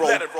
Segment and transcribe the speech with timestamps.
[0.00, 0.08] roll.
[0.08, 0.33] Let it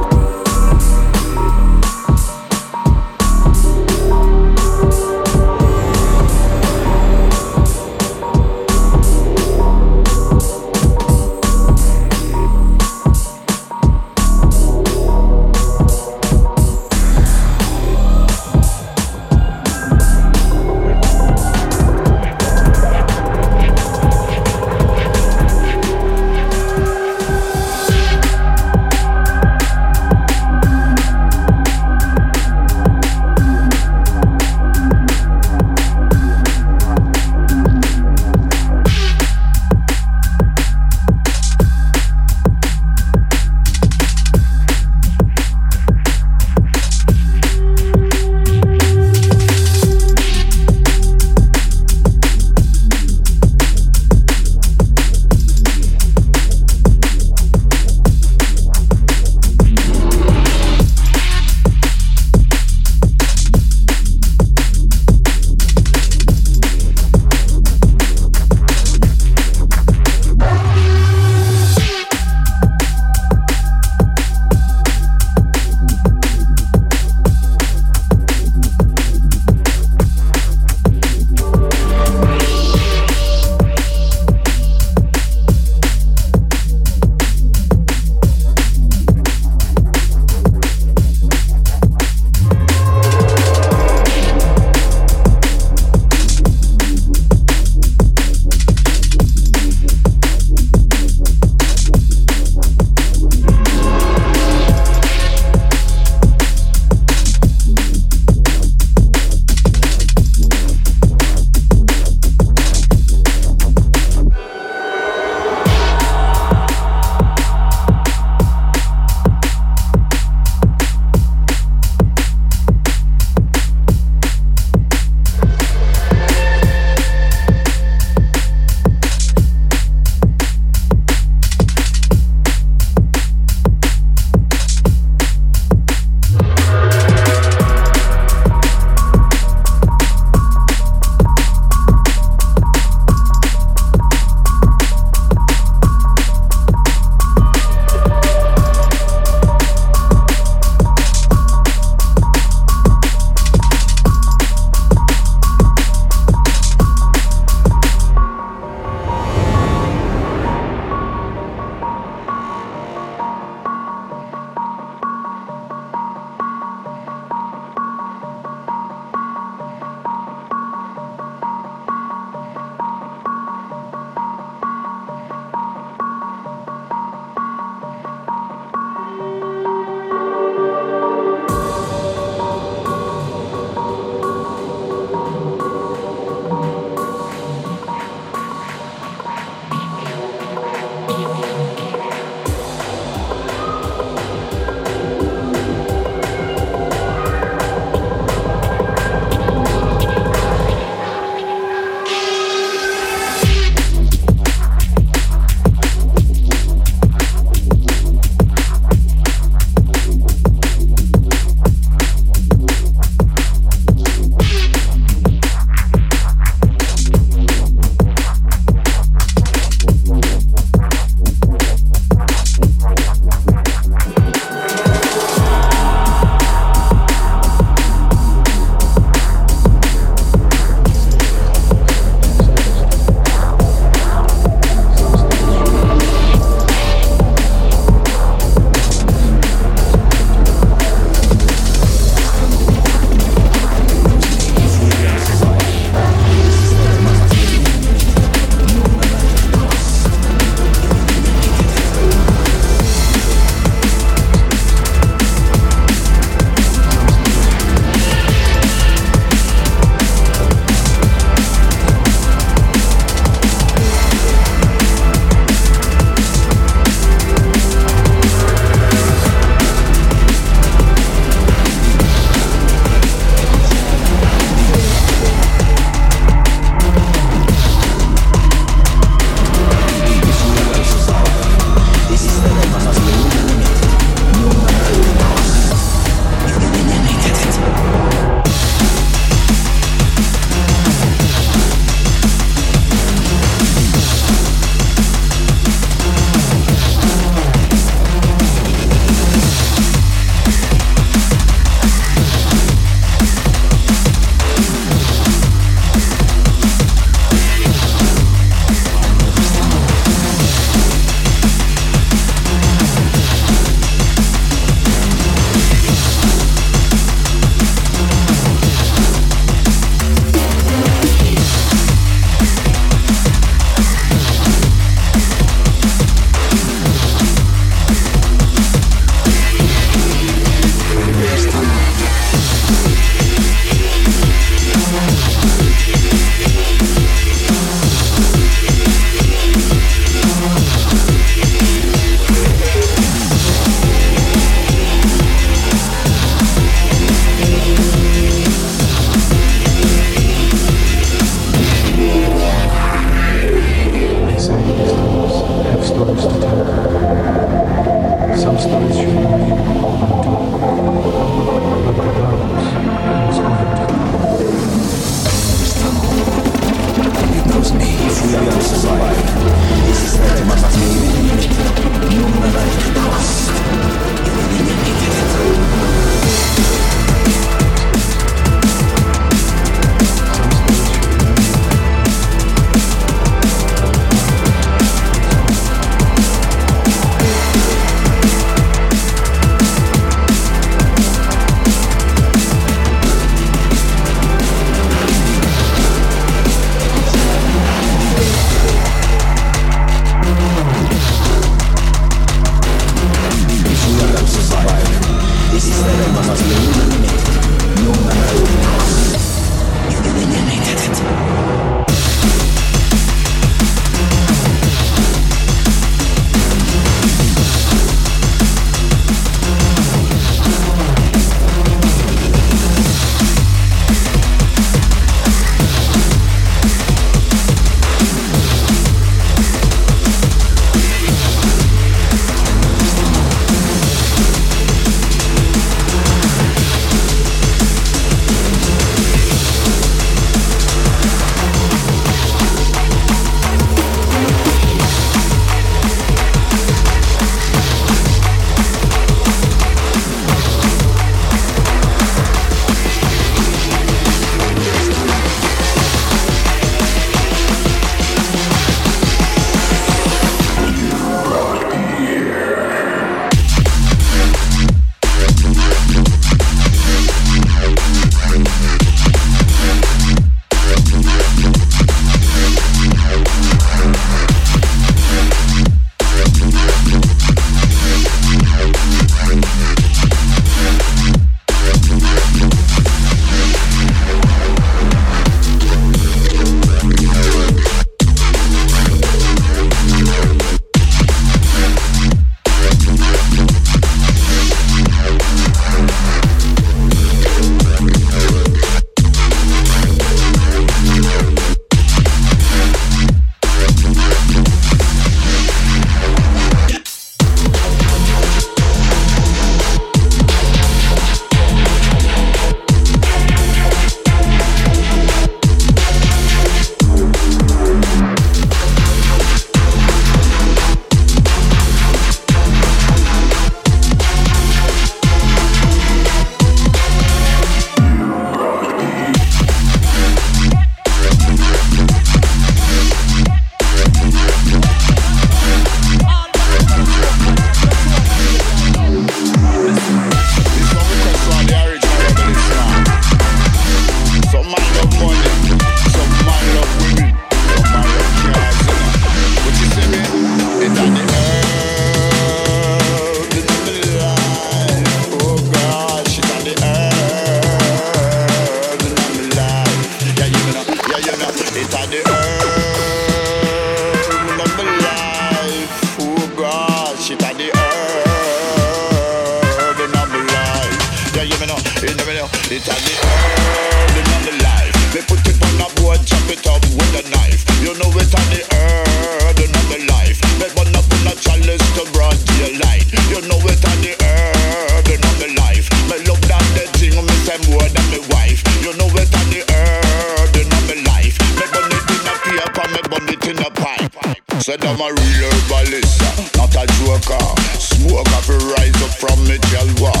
[599.51, 600.00] not a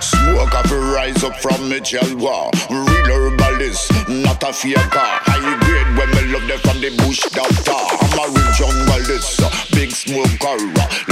[0.00, 1.80] Smoke off rise up from me
[2.16, 2.50] war.
[2.70, 5.08] Real herbalist not a faker.
[5.28, 7.76] High grade when me love them from the bush doctor.
[7.76, 10.56] I'm a real jungle uh, big smoker.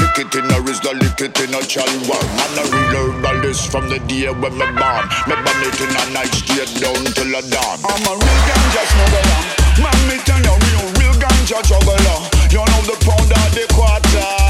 [0.01, 2.17] Lick it in a rizla, lick it in a chalwa.
[2.35, 5.05] Man a real herbalist from the day when me born.
[5.29, 7.77] Me burn it in a night straight down till the dawn.
[7.85, 9.41] I'm a real ganja smuggler.
[9.85, 12.19] Man, me tell you, real, real ganja juggler.
[12.49, 14.48] You know the pound of the quarter.